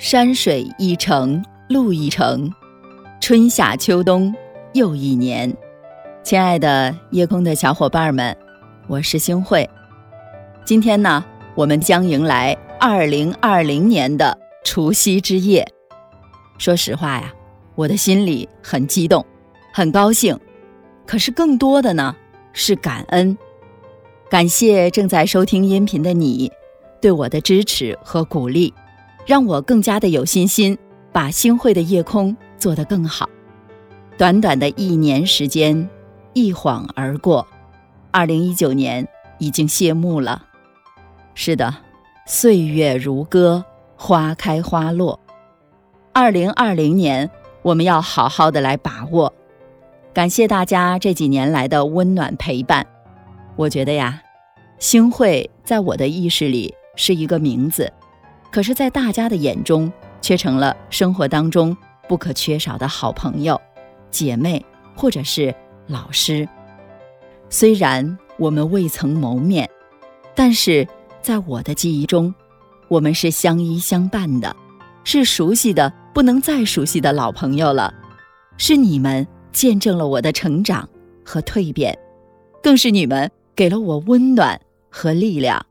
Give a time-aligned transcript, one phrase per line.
[0.00, 2.50] 山水一程，路一程，
[3.20, 4.34] 春夏秋冬
[4.72, 5.54] 又一年。
[6.22, 8.34] 亲爱的夜空的小伙伴们，
[8.86, 9.68] 我是星慧。
[10.64, 11.22] 今天呢，
[11.54, 15.70] 我们将迎来二零二零年的除夕之夜。
[16.56, 17.30] 说实话呀，
[17.74, 19.22] 我的心里很激动，
[19.70, 20.34] 很高兴。
[21.06, 22.16] 可是更多的呢，
[22.54, 23.36] 是感恩。
[24.30, 26.50] 感谢正在收听音频的你，
[27.02, 28.72] 对我的支持和鼓励，
[29.26, 30.76] 让我更加的有信心，
[31.12, 33.28] 把星汇的夜空做得更好。
[34.16, 35.88] 短短的一年时间，
[36.34, 37.46] 一晃而过，
[38.10, 39.06] 二零一九年
[39.38, 40.44] 已经谢幕了。
[41.34, 41.74] 是的，
[42.26, 43.64] 岁月如歌，
[43.96, 45.18] 花开花落。
[46.12, 47.30] 二零二零年，
[47.62, 49.32] 我们要好好的来把握。
[50.12, 52.84] 感谢大家这几年来的温暖陪伴。
[53.56, 54.20] 我觉得呀，
[54.78, 57.90] 星慧在我的意识里是一个名字，
[58.50, 61.76] 可是，在大家的眼中却成了生活当中
[62.08, 63.60] 不可缺少的好朋友、
[64.10, 64.64] 姐妹，
[64.96, 65.54] 或者是
[65.86, 66.48] 老师。
[67.48, 69.68] 虽然我们未曾谋面，
[70.34, 70.86] 但是
[71.22, 72.34] 在我的记忆中，
[72.88, 74.54] 我们是相依相伴的，
[75.04, 77.94] 是熟悉的不能再熟悉的老朋友了。
[78.56, 80.88] 是你们见证了我的成长
[81.24, 81.96] 和蜕变，
[82.62, 83.30] 更是你们。
[83.56, 85.66] 给了我温暖和力量。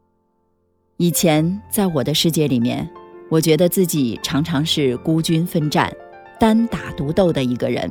[1.02, 2.86] 以前在我的世界里面，
[3.30, 5.90] 我觉得自己常常是孤军奋战、
[6.38, 7.90] 单打独斗的一个人，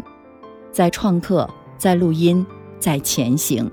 [0.70, 1.48] 在创客、
[1.78, 2.46] 在录音、
[2.78, 3.70] 在前行。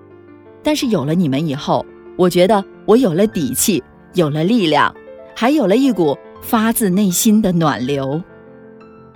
[0.63, 4.95] 但是有了你们以后，我觉得我有了底气，有了力量，
[5.36, 8.23] 还有了一股发自内心的暖流。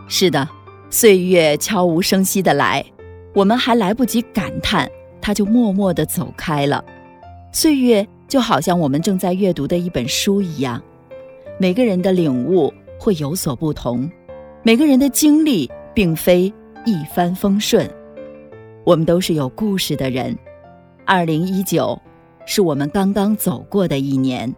[0.10, 0.46] 是的，
[0.90, 2.86] 岁月悄无声息的来，
[3.34, 6.84] 我们还来不及感叹，它就默默地走开了。
[7.54, 10.82] 岁月就好像我们正在阅读的一本书一样，
[11.60, 14.10] 每个人的领悟会有所不同，
[14.62, 16.54] 每个人的经历并非
[16.86, 17.90] 一帆风顺，
[18.86, 20.38] 我们都是有故事的人。
[21.06, 22.00] 二零一九
[22.46, 24.56] 是我们刚刚走过的一年，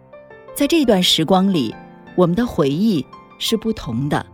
[0.54, 1.74] 在这段时光里，
[2.14, 3.04] 我们的回忆
[3.38, 4.24] 是不同的。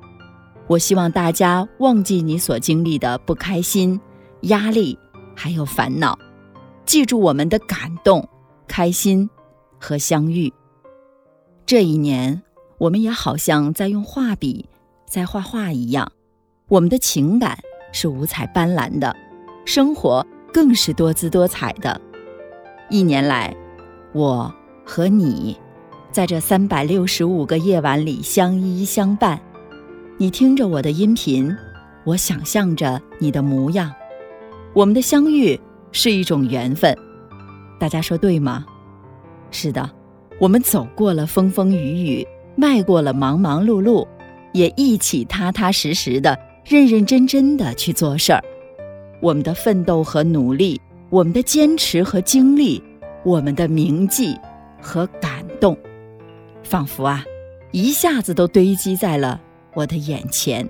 [0.66, 3.98] 我希望大家忘记你所经历的不开心、
[4.42, 4.98] 压力
[5.36, 6.18] 还有烦恼，
[6.84, 8.28] 记住我们的感动。
[8.68, 9.28] 开心
[9.80, 10.52] 和相遇。
[11.66, 12.40] 这一年，
[12.78, 14.68] 我们也好像在用画笔
[15.06, 16.12] 在画画一样，
[16.68, 17.58] 我们的情感
[17.92, 19.16] 是五彩斑斓的，
[19.64, 22.00] 生活更是多姿多彩的。
[22.88, 23.54] 一年来，
[24.12, 24.54] 我
[24.84, 25.58] 和你
[26.10, 29.40] 在这三百六十五个夜晚里相依相伴。
[30.16, 31.54] 你听着我的音频，
[32.04, 33.92] 我想象着你的模样。
[34.74, 35.58] 我们的相遇
[35.92, 36.96] 是一种缘分。
[37.78, 38.66] 大家说对吗？
[39.50, 39.88] 是的，
[40.40, 44.06] 我们走过了风风雨雨，迈过了忙忙碌碌，
[44.52, 48.42] 也一起踏踏实实的、认认真真的去做事儿。
[49.20, 52.82] 我们的奋斗和努力，我们的坚持和经历，
[53.24, 54.36] 我们的铭记
[54.82, 55.76] 和感动，
[56.62, 57.24] 仿佛啊，
[57.70, 59.40] 一下子都堆积在了
[59.74, 60.68] 我的眼前。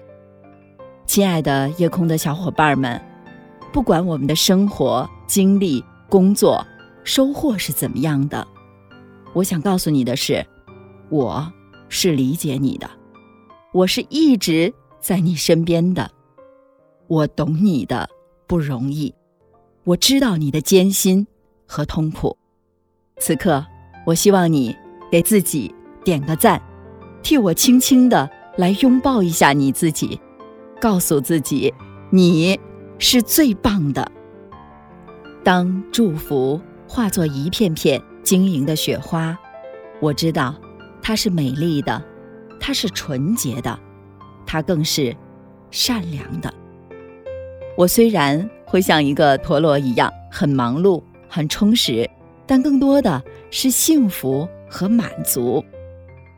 [1.07, 3.01] 亲爱的夜空的小伙伴们，
[3.73, 6.65] 不管我们的生活经历、工作。
[7.09, 8.47] 收获是怎么样的？
[9.33, 10.47] 我想告诉你的是，
[11.09, 11.51] 我
[11.89, 12.87] 是理解你的，
[13.73, 16.11] 我是一直在你身边的，
[17.07, 18.11] 我懂你的
[18.47, 19.15] 不容易，
[19.85, 21.27] 我知道你的艰辛
[21.67, 22.37] 和痛苦。
[23.17, 23.65] 此刻，
[24.05, 24.77] 我希望你
[25.11, 25.75] 给自己
[26.05, 26.61] 点个赞，
[27.23, 30.21] 替我轻轻的来拥抱一下你自己，
[30.79, 31.73] 告诉自己，
[32.11, 32.61] 你
[32.99, 34.13] 是最棒的。
[35.43, 36.61] 当祝福。
[36.89, 39.39] 化作一片片晶莹的雪花，
[40.01, 40.55] 我知道，
[41.03, 42.03] 它是美丽的，
[42.59, 43.79] 它是纯洁的，
[44.47, 45.15] 它更是
[45.71, 46.53] 善良的。
[47.77, 52.09] 我虽然会像一个陀螺一样很忙碌、很充实，
[52.47, 55.63] 但更多的是幸福和满足。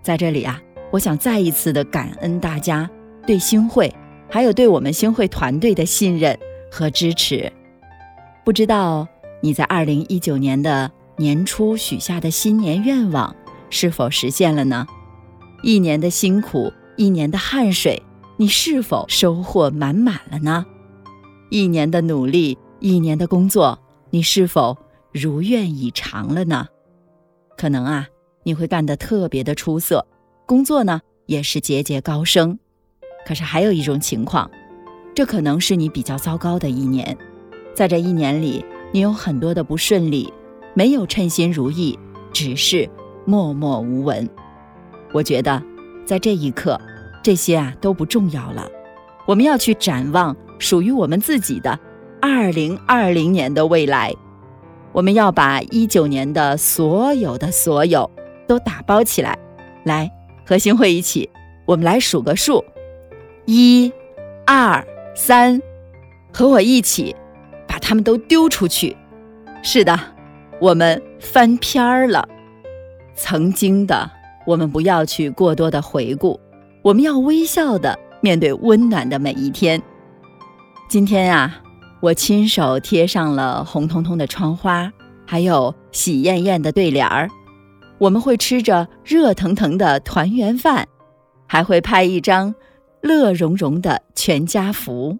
[0.02, 0.60] 在这里啊，
[0.90, 2.90] 我想再一次的感恩大家
[3.24, 3.94] 对星汇，
[4.28, 6.36] 还有对我们星汇团队的信任
[6.70, 7.50] 和支持。
[8.44, 9.06] 不知道。
[9.42, 13.34] 你在二零一九年的年初许下的新年愿望
[13.70, 14.86] 是否实现了呢？
[15.62, 18.02] 一年的辛苦，一年的汗水，
[18.36, 20.66] 你是否收获满满了呢？
[21.50, 23.78] 一年的努力，一年的工作，
[24.10, 24.76] 你是否
[25.12, 26.66] 如愿以偿了呢？
[27.56, 28.08] 可能啊，
[28.42, 30.06] 你会干得特别的出色，
[30.46, 32.58] 工作呢也是节节高升。
[33.26, 34.50] 可是还有一种情况，
[35.14, 37.16] 这可能是你比较糟糕的一年，
[37.74, 38.62] 在这一年里。
[38.92, 40.32] 你有很多的不顺利，
[40.74, 41.98] 没有称心如意，
[42.32, 42.88] 只是
[43.24, 44.28] 默默无闻。
[45.12, 45.62] 我觉得，
[46.04, 46.80] 在这一刻，
[47.22, 48.68] 这些啊都不重要了。
[49.26, 51.78] 我们要去展望属于我们自己的
[52.20, 54.12] 二零二零年的未来。
[54.92, 58.10] 我们要把一九年的所有的所有
[58.48, 59.38] 都打包起来，
[59.84, 60.10] 来
[60.44, 61.30] 和星慧一起，
[61.64, 62.64] 我们来数个数，
[63.46, 63.92] 一、
[64.44, 64.84] 二、
[65.14, 65.62] 三，
[66.32, 67.14] 和我一起
[67.70, 68.96] 把它们都丢出去。
[69.62, 69.96] 是的，
[70.60, 72.28] 我们翻篇儿了。
[73.14, 74.10] 曾经的，
[74.44, 76.40] 我们不要去过多的回顾，
[76.82, 79.80] 我们要微笑的面对温暖的每一天。
[80.88, 81.62] 今天啊。
[82.02, 84.90] 我亲手贴上了红彤彤的窗花，
[85.26, 87.28] 还有喜艳艳的对联儿。
[87.98, 90.88] 我们会吃着热腾腾的团圆饭，
[91.46, 92.54] 还会拍一张
[93.02, 95.18] 乐融融的全家福。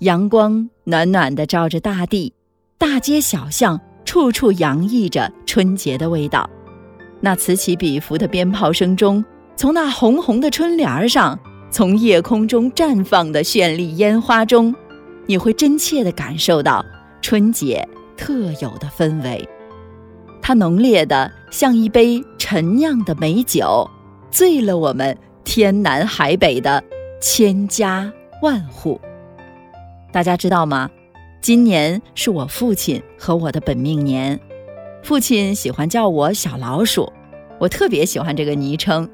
[0.00, 2.34] 阳光暖暖的照着大地，
[2.76, 6.50] 大街小巷处处洋溢着春节的味道。
[7.20, 9.24] 那此起彼伏的鞭炮声中，
[9.56, 11.38] 从那红红的春联上，
[11.70, 14.74] 从夜空中绽放的绚丽烟花中。
[15.26, 16.84] 你会真切地感受到
[17.22, 17.86] 春节
[18.16, 19.48] 特有的氛围，
[20.42, 23.88] 它浓烈的像一杯陈酿的美酒，
[24.30, 26.82] 醉了我们天南海北的
[27.20, 28.12] 千家
[28.42, 29.00] 万户。
[30.12, 30.90] 大家知道吗？
[31.40, 34.38] 今年是我父亲和我的本命年，
[35.02, 37.10] 父亲喜欢叫我小老鼠，
[37.58, 39.08] 我特别喜欢这个昵称。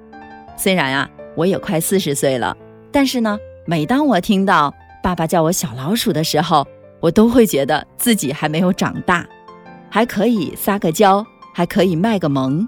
[0.56, 2.56] 虽然啊，我也快四十岁了，
[2.90, 4.74] 但是呢，每当我听到。
[5.02, 6.66] 爸爸叫我小老鼠的时候，
[6.98, 9.24] 我都会觉得自己还没有长大，
[9.88, 12.66] 还可以撒个娇，还可以卖个萌。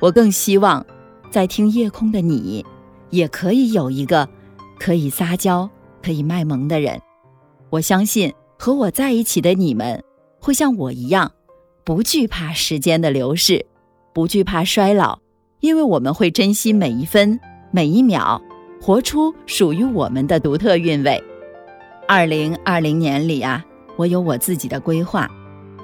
[0.00, 0.84] 我更希望，
[1.30, 2.66] 在听夜空的你，
[3.10, 4.28] 也可以有一个
[4.80, 5.70] 可以撒娇、
[6.02, 7.00] 可以卖萌的人。
[7.70, 10.02] 我相信和我在一起的你们，
[10.40, 11.30] 会像我一样，
[11.84, 13.64] 不惧怕时间的流逝，
[14.12, 15.20] 不惧怕衰老，
[15.60, 17.38] 因为我们会珍惜每一分
[17.70, 18.42] 每一秒，
[18.82, 21.22] 活出属于我们的独特韵味。
[22.08, 23.64] 二零二零年里啊，
[23.96, 25.30] 我有我自己的规划。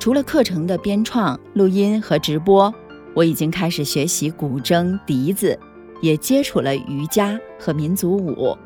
[0.01, 2.73] 除了课程的编创、录音和直播，
[3.15, 5.59] 我已经开始学习古筝、笛子，
[6.03, 8.59] 也接触了瑜伽和民族舞。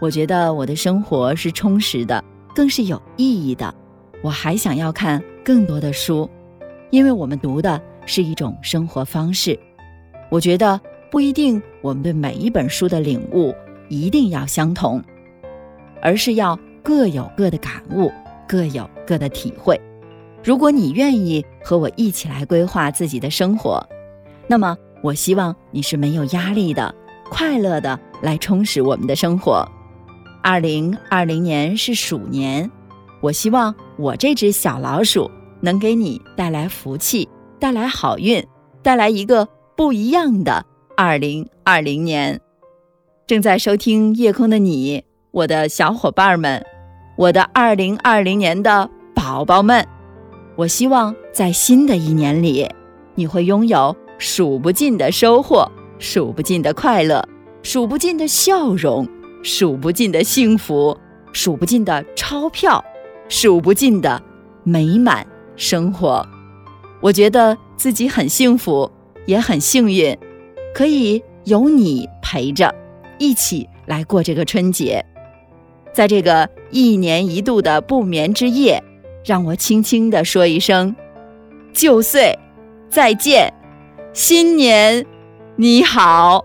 [0.00, 2.22] 我觉得我的生活是充实的，
[2.54, 3.74] 更是有意义的。
[4.22, 6.28] 我还想要看更多的书，
[6.90, 9.58] 因为我们读的是一种生活方式。
[10.30, 10.80] 我觉得
[11.10, 13.54] 不一定我们对每一本书的领悟
[13.88, 15.02] 一定要相同，
[16.00, 16.58] 而是要。
[16.82, 18.10] 各有各的感悟，
[18.48, 19.78] 各有各的体会。
[20.42, 23.86] 如果你愿意和我一起来规划自己的生活，
[24.46, 26.92] 那么我希望你是没有压力的、
[27.28, 29.62] 快乐的来充实我们的生活。
[30.42, 32.70] 二零二零年是鼠年，
[33.20, 37.28] 我希望我这只小老鼠能给你带来福气，
[37.58, 38.44] 带来好运，
[38.82, 39.46] 带来一个
[39.76, 40.64] 不一样的
[40.96, 42.40] 二零二零年。
[43.26, 45.04] 正在收听夜空的你。
[45.32, 46.66] 我的小伙伴们，
[47.16, 49.86] 我的二零二零年的宝宝们，
[50.56, 52.68] 我希望在新的一年里，
[53.14, 55.70] 你会拥有数不尽的收获，
[56.00, 57.24] 数不尽的快乐，
[57.62, 59.06] 数不尽的笑容，
[59.42, 60.96] 数不尽的幸福，
[61.32, 62.84] 数不尽的钞票，
[63.28, 64.22] 数不尽的
[64.64, 65.26] 美满
[65.56, 66.26] 生活。
[67.00, 68.90] 我觉得自己很幸福，
[69.26, 70.16] 也很幸运，
[70.74, 72.74] 可以有你陪着，
[73.18, 75.04] 一起来过这个春节。
[75.92, 78.82] 在这个一年一度的不眠之夜，
[79.24, 80.94] 让我轻轻地说一声
[81.72, 82.38] ：“旧岁，
[82.88, 83.52] 再见，
[84.12, 85.04] 新年，
[85.56, 86.44] 你好。”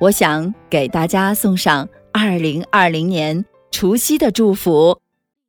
[0.00, 5.02] 我想给大家送上二零二零年除夕的祝福，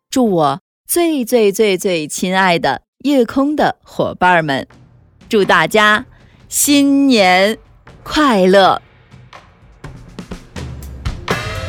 [0.09, 4.67] 祝我最最最最亲爱的夜空的伙伴们，
[5.29, 6.05] 祝大家
[6.49, 7.57] 新年
[8.03, 8.81] 快乐！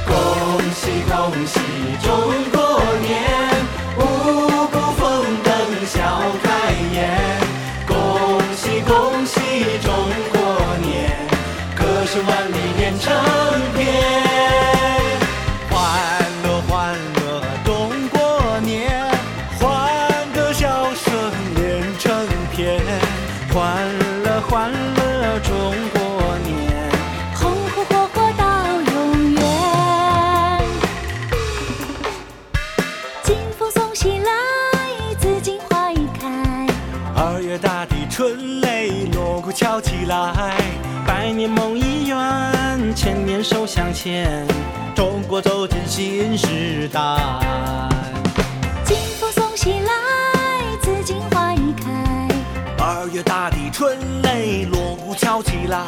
[0.05, 0.15] 恭
[0.73, 1.61] 喜恭喜
[2.03, 2.44] 中国
[24.55, 25.53] 欢乐中
[25.93, 26.89] 国年，
[27.35, 28.45] 红红火火到
[28.93, 29.43] 永远。
[33.25, 34.31] 金风送喜来，
[35.19, 36.69] 紫荆花已开。
[37.17, 38.07] 二月大地。
[38.09, 40.55] 春雷锣鼓敲起来，
[41.05, 44.47] 百年梦已圆，千年手相牵，
[44.95, 47.01] 中国走进新时代。
[48.85, 49.91] 金风送喜来，
[53.25, 55.79] 大地春雷锣鼓敲起来。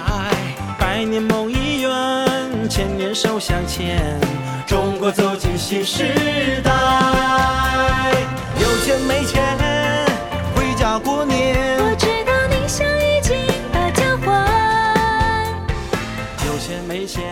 [0.79, 4.19] 百年梦已圆，千年手相牵，
[4.67, 6.05] 中国走进新时
[6.63, 6.73] 代。
[8.61, 9.43] 有钱没钱，
[10.55, 11.79] 回家过年。
[11.79, 13.37] 我知道你想已经
[13.73, 15.47] 把家还。
[16.47, 17.23] 有钱没钱，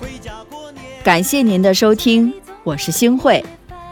[0.00, 0.82] 回家过年。
[1.02, 2.32] 感谢您的收听，
[2.64, 3.44] 我是星慧。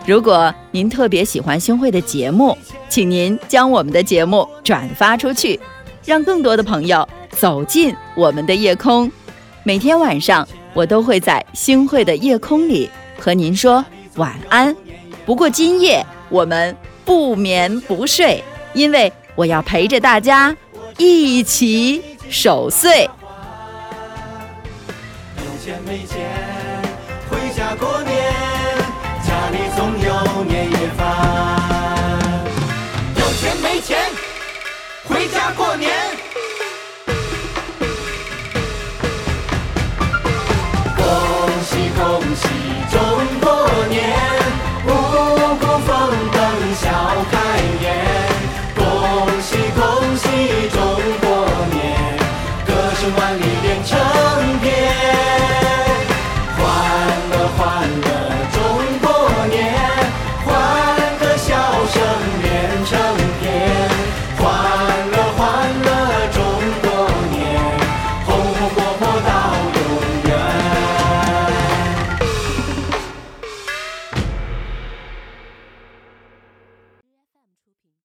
[0.07, 2.57] 如果您特别喜欢星慧的节目，
[2.91, 5.59] 请您将我们的节目转发出去，
[6.05, 9.11] 让更多的朋友走进我们的夜空。
[9.63, 13.85] 每天晚上，我都会在星汇的夜空里和您说
[14.17, 14.77] 晚安。
[15.25, 18.43] 不过今夜我们不眠不睡，
[18.75, 20.55] 因为我要陪着大家
[20.99, 23.09] 一起守岁。
[25.37, 26.29] 有钱没钱，
[27.31, 28.17] 回家过年，
[29.23, 31.60] 家里总有年夜饭。
[33.73, 33.97] 没钱，
[35.05, 35.90] 回家过年。